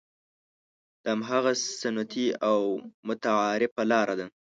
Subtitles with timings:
[1.03, 2.59] دا هماغه سنتي او
[3.07, 4.25] متعارفه لاره ده.